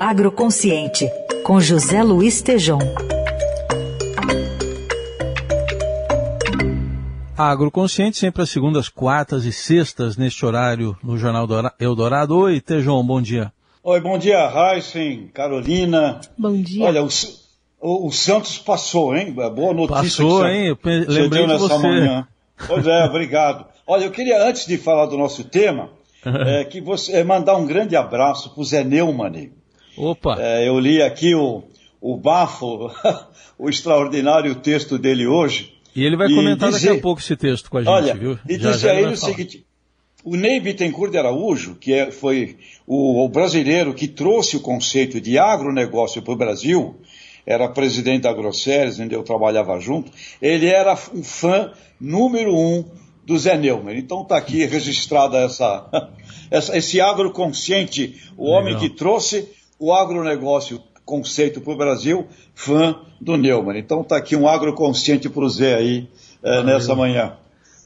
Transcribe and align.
Agroconsciente, 0.00 1.08
com 1.44 1.60
José 1.60 2.02
Luiz 2.02 2.42
Tejom. 2.42 2.78
Agroconsciente, 7.36 8.16
sempre 8.16 8.42
às 8.42 8.50
segundas, 8.50 8.88
quartas 8.88 9.44
e 9.44 9.52
sextas, 9.52 10.16
neste 10.16 10.44
horário, 10.44 10.96
no 11.02 11.16
Jornal 11.16 11.46
Eldorado. 11.78 12.36
Oi, 12.36 12.60
Tejom, 12.60 13.04
bom 13.04 13.22
dia. 13.22 13.52
Oi, 13.82 14.00
bom 14.00 14.18
dia, 14.18 14.50
Heisen, 14.50 15.28
Carolina. 15.32 16.20
Bom 16.36 16.60
dia. 16.60 16.86
Olha, 16.86 17.02
o, 17.02 17.08
o, 17.80 18.08
o 18.08 18.12
Santos 18.12 18.58
passou, 18.58 19.14
hein? 19.14 19.32
Boa 19.32 19.72
notícia. 19.72 20.02
Passou, 20.02 20.46
hein? 20.46 20.66
Eu 20.66 20.78
lembrei 21.08 21.46
de 21.46 21.56
você. 21.56 21.78
Manhã. 21.78 22.28
Pois 22.66 22.86
é, 22.86 23.04
obrigado. 23.04 23.66
Olha, 23.86 24.04
eu 24.04 24.10
queria, 24.10 24.42
antes 24.42 24.66
de 24.66 24.76
falar 24.76 25.06
do 25.06 25.18
nosso 25.18 25.44
tema, 25.44 25.90
é, 26.24 26.64
que 26.64 26.80
você 26.80 27.12
é, 27.12 27.24
mandar 27.24 27.56
um 27.56 27.66
grande 27.66 27.94
abraço 27.94 28.50
para 28.50 28.60
o 28.60 28.64
Zé 28.64 28.82
Neumann. 28.82 29.50
Opa! 29.96 30.36
É, 30.38 30.68
eu 30.68 30.78
li 30.78 31.02
aqui 31.02 31.34
o, 31.34 31.64
o 32.00 32.16
bafo, 32.16 32.90
o 33.58 33.68
extraordinário 33.68 34.54
texto 34.56 34.98
dele 34.98 35.26
hoje. 35.26 35.74
E 35.94 36.04
ele 36.04 36.16
vai 36.16 36.28
comentar 36.28 36.70
dizer, 36.70 36.88
daqui 36.88 36.98
a 36.98 37.02
pouco 37.02 37.20
esse 37.20 37.36
texto 37.36 37.70
com 37.70 37.78
a 37.78 37.80
gente, 37.82 37.90
olha, 37.90 38.14
viu? 38.14 38.38
E 38.48 38.58
já, 38.58 38.72
disse 38.72 38.88
a 38.88 38.94
ele 38.94 39.12
o 39.12 39.16
seguinte: 39.16 39.64
o 40.24 40.36
Ney 40.36 40.58
Bittencourt 40.58 41.12
de 41.12 41.18
Araújo, 41.18 41.76
que 41.76 41.92
é, 41.92 42.10
foi 42.10 42.56
o, 42.86 43.24
o, 43.24 43.28
brasileiro 43.28 43.94
que 43.94 44.08
trouxe 44.08 44.56
o 44.56 44.60
conceito 44.60 45.20
de 45.20 45.38
agronegócio 45.38 46.22
para 46.22 46.32
o 46.32 46.36
Brasil, 46.36 46.96
era 47.46 47.68
presidente 47.68 48.22
da 48.22 48.32
Grosseries, 48.32 48.98
onde 48.98 49.14
eu 49.14 49.22
trabalhava 49.22 49.78
junto, 49.78 50.10
ele 50.40 50.66
era 50.66 50.94
um 51.14 51.22
fã 51.22 51.72
número 52.00 52.56
um 52.56 52.84
do 53.24 53.38
Zé 53.38 53.56
Neumann. 53.56 53.98
Então 53.98 54.22
está 54.22 54.36
aqui 54.36 54.64
registrada 54.64 55.38
essa, 55.38 55.88
essa, 56.50 56.76
esse 56.76 57.00
agroconsciente, 57.00 58.20
o 58.36 58.44
Legal. 58.44 58.60
homem 58.60 58.78
que 58.78 58.88
trouxe 58.88 59.48
o 59.84 59.92
agronegócio 59.92 60.80
conceito 61.04 61.60
para 61.60 61.72
o 61.74 61.76
Brasil, 61.76 62.26
fã 62.54 62.96
do 63.20 63.36
Neumann. 63.36 63.78
Então 63.78 64.00
está 64.00 64.16
aqui 64.16 64.34
um 64.34 64.48
agroconsciente 64.48 65.28
para 65.28 65.44
o 65.44 65.48
Zé 65.48 65.74
aí 65.74 66.08
é, 66.42 66.62
nessa 66.62 66.94
manhã. 66.94 67.34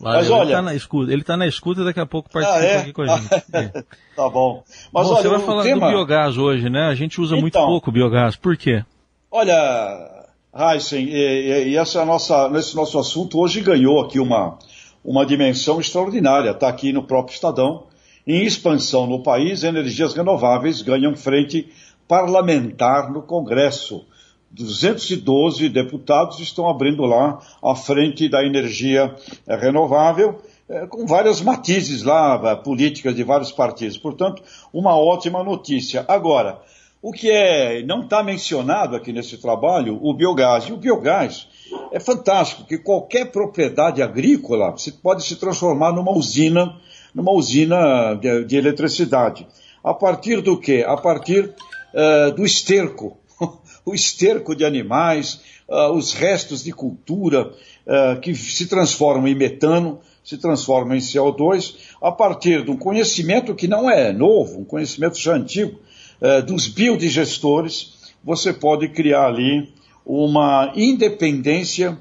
Valeu. 0.00 0.20
Mas 0.20 0.30
olha, 0.30 0.42
ele 0.42 0.50
está 0.52 0.62
na 0.62 0.74
escuta, 0.76 1.12
ele 1.12 1.24
tá 1.24 1.36
na 1.36 1.46
escuta 1.48 1.80
e 1.80 1.84
daqui 1.84 1.98
a 1.98 2.06
pouco 2.06 2.30
participa 2.30 2.60
ah, 2.60 2.64
é? 2.64 2.76
aqui 2.78 2.92
com 2.92 3.02
a 3.02 3.16
gente. 3.16 3.34
É. 3.52 3.82
tá 4.14 4.28
bom. 4.28 4.62
Mas 4.92 5.08
bom, 5.08 5.14
olha, 5.14 5.22
você 5.22 5.28
vai 5.28 5.40
falar 5.40 5.62
tema... 5.64 5.86
do 5.86 5.92
biogás 5.92 6.38
hoje, 6.38 6.70
né? 6.70 6.86
A 6.86 6.94
gente 6.94 7.20
usa 7.20 7.34
então, 7.34 7.40
muito 7.40 7.58
pouco 7.58 7.90
biogás. 7.90 8.36
Por 8.36 8.56
quê? 8.56 8.84
Olha, 9.28 10.26
Heisen, 10.56 11.04
e, 11.04 11.70
e, 11.70 11.76
essa 11.76 12.04
nossa, 12.04 12.48
esse 12.54 12.76
nosso 12.76 12.96
assunto 12.96 13.40
hoje 13.40 13.60
ganhou 13.60 14.00
aqui 14.00 14.20
uma, 14.20 14.56
uma 15.04 15.26
dimensão 15.26 15.80
extraordinária. 15.80 16.50
Está 16.50 16.68
aqui 16.68 16.92
no 16.92 17.02
próprio 17.02 17.34
Estadão. 17.34 17.88
Em 18.24 18.44
expansão 18.44 19.06
no 19.06 19.22
país, 19.22 19.64
energias 19.64 20.12
renováveis 20.12 20.82
ganham 20.82 21.16
frente 21.16 21.66
parlamentar 22.08 23.12
no 23.12 23.22
Congresso. 23.22 24.04
212 24.50 25.68
deputados 25.68 26.40
estão 26.40 26.68
abrindo 26.68 27.04
lá 27.04 27.38
a 27.62 27.74
frente 27.74 28.30
da 28.30 28.42
energia 28.42 29.14
eh, 29.46 29.56
renovável, 29.56 30.40
eh, 30.66 30.86
com 30.86 31.06
várias 31.06 31.42
matizes 31.42 32.02
lá, 32.02 32.40
eh, 32.42 32.56
políticas 32.56 33.14
de 33.14 33.22
vários 33.22 33.52
partidos. 33.52 33.98
Portanto, 33.98 34.42
uma 34.72 34.96
ótima 34.96 35.44
notícia. 35.44 36.02
Agora, 36.08 36.62
o 37.00 37.12
que 37.12 37.30
é, 37.30 37.82
não 37.82 38.02
está 38.02 38.22
mencionado 38.22 38.96
aqui 38.96 39.12
nesse 39.12 39.36
trabalho, 39.36 40.00
o 40.02 40.14
biogás. 40.14 40.64
E 40.64 40.72
o 40.72 40.78
biogás 40.78 41.46
é 41.92 42.00
fantástico, 42.00 42.64
que 42.64 42.78
qualquer 42.78 43.30
propriedade 43.30 44.02
agrícola 44.02 44.74
pode 45.02 45.24
se 45.24 45.36
transformar 45.36 45.92
numa 45.92 46.10
usina, 46.10 46.74
numa 47.14 47.32
usina 47.32 48.14
de, 48.14 48.44
de 48.44 48.56
eletricidade. 48.56 49.46
A 49.84 49.94
partir 49.94 50.40
do 50.40 50.58
quê? 50.58 50.84
A 50.86 50.96
partir 50.96 51.54
uh, 51.98 52.32
do 52.32 52.44
esterco 52.44 53.18
o 53.84 53.94
esterco 53.94 54.54
de 54.54 54.64
animais, 54.64 55.40
uh, 55.68 55.90
os 55.92 56.12
restos 56.12 56.62
de 56.62 56.72
cultura 56.72 57.52
uh, 57.86 58.20
que 58.20 58.34
se 58.34 58.66
transformam 58.66 59.26
em 59.26 59.34
metano, 59.34 60.00
se 60.22 60.36
transformam 60.36 60.96
em 60.96 61.00
CO2, 61.00 61.74
a 62.00 62.12
partir 62.12 62.64
de 62.64 62.70
um 62.70 62.76
conhecimento 62.76 63.54
que 63.54 63.66
não 63.66 63.90
é 63.90 64.12
novo, 64.12 64.60
um 64.60 64.64
conhecimento 64.64 65.18
já 65.18 65.34
antigo, 65.34 65.78
dos 66.48 66.66
biodigestores, 66.66 68.12
você 68.24 68.52
pode 68.52 68.88
criar 68.88 69.26
ali 69.26 69.72
uma 70.04 70.72
independência 70.74 71.96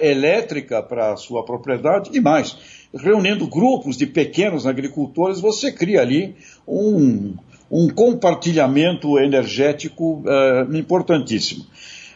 elétrica 0.00 0.80
para 0.80 1.12
a 1.12 1.16
sua 1.16 1.44
propriedade 1.44 2.10
e 2.16 2.20
mais. 2.20 2.56
Reunindo 2.94 3.44
grupos 3.48 3.96
de 3.96 4.06
pequenos 4.06 4.68
agricultores, 4.68 5.40
você 5.40 5.72
cria 5.72 6.00
ali 6.00 6.36
um, 6.66 7.34
um 7.70 7.88
compartilhamento 7.88 9.18
energético 9.18 10.22
uh, 10.22 10.76
importantíssimo. 10.76 11.66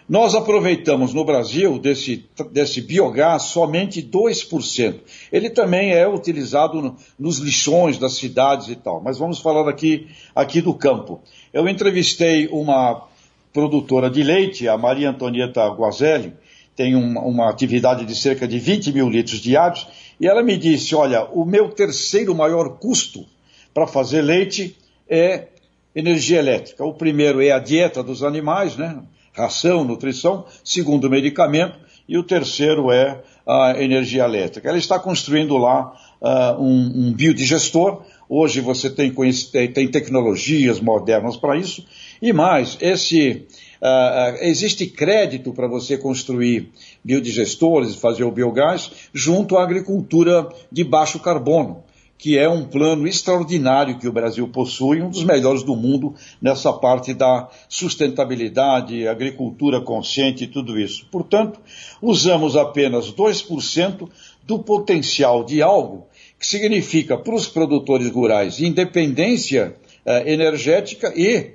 Nós 0.08 0.34
aproveitamos 0.34 1.14
no 1.14 1.24
Brasil 1.24 1.78
desse, 1.78 2.28
desse 2.50 2.80
biogás 2.80 3.44
somente 3.44 4.02
2%. 4.02 4.98
Ele 5.30 5.48
também 5.48 5.92
é 5.92 6.08
utilizado 6.08 6.82
no, 6.82 6.96
nos 7.16 7.38
lixões 7.38 7.96
das 7.96 8.14
cidades 8.14 8.68
e 8.68 8.74
tal, 8.74 9.00
mas 9.00 9.18
vamos 9.18 9.38
falar 9.38 9.68
aqui, 9.68 10.08
aqui 10.34 10.60
do 10.60 10.74
campo. 10.74 11.20
Eu 11.52 11.68
entrevistei 11.68 12.48
uma 12.48 13.06
produtora 13.52 14.10
de 14.10 14.24
leite, 14.24 14.68
a 14.68 14.76
Maria 14.76 15.10
Antonieta 15.10 15.64
Guazelli, 15.68 16.32
tem 16.74 16.96
uma, 16.96 17.20
uma 17.20 17.48
atividade 17.48 18.04
de 18.04 18.16
cerca 18.16 18.48
de 18.48 18.58
20 18.58 18.92
mil 18.92 19.08
litros 19.08 19.38
diários, 19.38 19.86
e 20.20 20.26
ela 20.26 20.42
me 20.42 20.56
disse: 20.56 20.92
Olha, 20.94 21.24
o 21.24 21.44
meu 21.44 21.68
terceiro 21.68 22.34
maior 22.34 22.78
custo 22.78 23.24
para 23.72 23.86
fazer 23.86 24.22
leite 24.22 24.76
é 25.10 25.48
energia 25.94 26.38
elétrica. 26.38 26.84
O 26.84 26.94
primeiro 26.94 27.42
é 27.42 27.50
a 27.50 27.58
dieta 27.58 28.02
dos 28.02 28.22
animais, 28.22 28.76
né? 28.76 29.02
ração, 29.32 29.84
nutrição. 29.84 30.44
Segundo, 30.64 31.10
medicamento. 31.10 31.78
E 32.08 32.18
o 32.18 32.24
terceiro 32.24 32.90
é 32.90 33.22
a 33.46 33.74
energia 33.80 34.24
elétrica. 34.24 34.68
Ela 34.68 34.78
está 34.78 34.98
construindo 34.98 35.56
lá 35.56 35.92
uh, 36.20 36.60
um, 36.60 37.08
um, 37.08 37.12
biodigestor. 37.12 38.02
Hoje 38.28 38.60
você 38.60 38.90
tem, 38.90 39.12
tem 39.72 39.88
tecnologias 39.88 40.80
modernas 40.80 41.36
para 41.36 41.56
isso. 41.56 41.84
E 42.20 42.32
mais, 42.32 42.76
esse, 42.80 43.46
uh, 43.80 44.36
existe 44.40 44.86
crédito 44.86 45.52
para 45.52 45.68
você 45.68 45.96
construir 45.96 46.70
biodigestores, 47.04 47.94
fazer 47.94 48.24
o 48.24 48.32
biogás, 48.32 48.90
junto 49.14 49.56
à 49.56 49.62
agricultura 49.62 50.48
de 50.70 50.82
baixo 50.82 51.20
carbono 51.20 51.84
que 52.20 52.36
é 52.36 52.46
um 52.46 52.66
plano 52.66 53.08
extraordinário 53.08 53.98
que 53.98 54.06
o 54.06 54.12
Brasil 54.12 54.46
possui, 54.46 55.00
um 55.00 55.08
dos 55.08 55.24
melhores 55.24 55.62
do 55.62 55.74
mundo 55.74 56.14
nessa 56.40 56.70
parte 56.70 57.14
da 57.14 57.48
sustentabilidade, 57.66 59.08
agricultura 59.08 59.80
consciente 59.80 60.44
e 60.44 60.46
tudo 60.46 60.78
isso. 60.78 61.06
Portanto, 61.10 61.58
usamos 62.02 62.56
apenas 62.56 63.10
2% 63.10 64.06
do 64.46 64.58
potencial 64.58 65.42
de 65.42 65.62
algo 65.62 66.08
que 66.38 66.46
significa 66.46 67.16
para 67.16 67.34
os 67.34 67.46
produtores 67.46 68.10
rurais 68.10 68.60
independência 68.60 69.76
eh, 70.04 70.30
energética 70.30 71.14
e, 71.16 71.52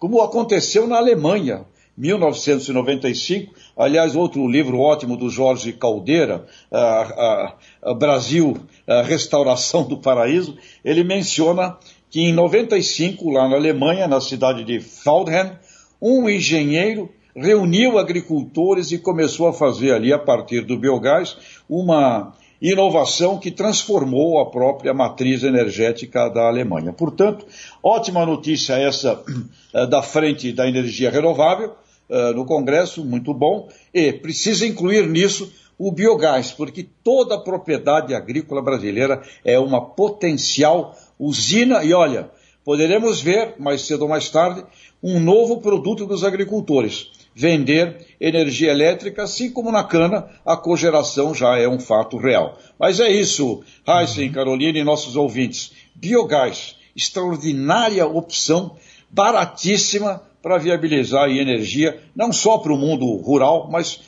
como 0.00 0.20
aconteceu 0.20 0.88
na 0.88 0.96
Alemanha, 0.96 1.64
1995. 1.98 3.52
Aliás, 3.76 4.14
outro 4.14 4.46
livro 4.46 4.78
ótimo 4.78 5.16
do 5.16 5.28
Jorge 5.28 5.72
Caldeira, 5.72 6.46
a, 6.70 6.78
a, 6.78 7.54
a 7.90 7.94
Brasil, 7.94 8.56
Restauração 9.04 9.82
do 9.82 9.98
Paraíso, 9.98 10.56
ele 10.84 11.02
menciona 11.02 11.76
que 12.08 12.20
em 12.20 12.32
95, 12.32 13.30
lá 13.30 13.48
na 13.48 13.56
Alemanha, 13.56 14.06
na 14.06 14.20
cidade 14.20 14.64
de 14.64 14.80
Feldhem, 14.80 15.52
um 16.00 16.28
engenheiro 16.28 17.10
reuniu 17.34 17.98
agricultores 17.98 18.90
e 18.92 18.98
começou 18.98 19.48
a 19.48 19.52
fazer 19.52 19.92
ali, 19.92 20.12
a 20.12 20.18
partir 20.18 20.62
do 20.62 20.78
biogás, 20.78 21.36
uma 21.68 22.32
inovação 22.60 23.38
que 23.38 23.50
transformou 23.50 24.40
a 24.40 24.50
própria 24.50 24.92
matriz 24.92 25.44
energética 25.44 26.28
da 26.28 26.48
Alemanha. 26.48 26.92
Portanto, 26.92 27.46
ótima 27.82 28.26
notícia 28.26 28.74
essa 28.74 29.22
eh, 29.72 29.86
da 29.86 30.02
frente 30.02 30.52
da 30.52 30.68
energia 30.68 31.10
renovável, 31.10 31.74
uh, 32.08 32.34
no 32.34 32.44
Congresso, 32.44 33.04
muito 33.04 33.32
bom, 33.34 33.68
e 33.92 34.12
precisa 34.12 34.66
incluir 34.66 35.06
nisso 35.06 35.52
o 35.78 35.92
biogás, 35.92 36.50
porque 36.50 36.86
toda 37.04 37.38
propriedade 37.38 38.14
agrícola 38.14 38.60
brasileira 38.60 39.22
é 39.44 39.58
uma 39.58 39.80
potencial 39.80 40.96
usina, 41.18 41.84
e 41.84 41.92
olha, 41.92 42.30
poderemos 42.64 43.20
ver, 43.20 43.54
mais 43.58 43.82
cedo 43.82 44.02
ou 44.02 44.08
mais 44.08 44.28
tarde, 44.28 44.64
um 45.02 45.20
novo 45.20 45.60
produto 45.60 46.04
dos 46.04 46.24
agricultores, 46.24 47.10
vender 47.34 48.04
energia 48.20 48.72
elétrica, 48.72 49.22
assim 49.22 49.52
como 49.52 49.70
na 49.70 49.84
cana, 49.84 50.28
a 50.44 50.56
cogeração 50.56 51.32
já 51.32 51.56
é 51.56 51.68
um 51.68 51.78
fato 51.78 52.16
real. 52.16 52.58
Mas 52.76 52.98
é 52.98 53.08
isso, 53.08 53.62
Heisen, 53.86 54.32
Carolina 54.32 54.78
e 54.78 54.84
nossos 54.84 55.14
ouvintes. 55.14 55.72
Biogás, 55.94 56.74
extraordinária 56.96 58.04
opção, 58.04 58.76
baratíssima, 59.10 60.22
para 60.42 60.58
viabilizar 60.58 61.24
a 61.24 61.30
energia, 61.30 62.00
não 62.14 62.32
só 62.32 62.58
para 62.58 62.72
o 62.72 62.76
mundo 62.76 63.04
rural, 63.16 63.68
mas, 63.70 64.00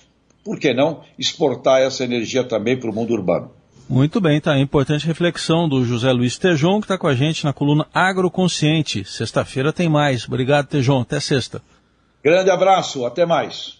por 0.44 0.58
que 0.58 0.72
não, 0.72 1.00
exportar 1.18 1.80
essa 1.80 2.04
energia 2.04 2.44
também 2.44 2.78
para 2.78 2.90
o 2.90 2.94
mundo 2.94 3.12
urbano. 3.12 3.50
Muito 3.88 4.20
bem, 4.20 4.40
tá. 4.40 4.56
Importante 4.56 5.06
reflexão 5.06 5.68
do 5.68 5.84
José 5.84 6.12
Luiz 6.12 6.38
Tejon, 6.38 6.78
que 6.78 6.84
está 6.84 6.96
com 6.96 7.08
a 7.08 7.14
gente 7.14 7.44
na 7.44 7.52
coluna 7.52 7.88
Agroconsciente. 7.92 9.04
Sexta-feira 9.04 9.72
tem 9.72 9.88
mais. 9.88 10.28
Obrigado, 10.28 10.68
Tejon. 10.68 11.00
Até 11.00 11.18
sexta. 11.18 11.60
Grande 12.22 12.50
abraço. 12.50 13.04
Até 13.04 13.26
mais. 13.26 13.76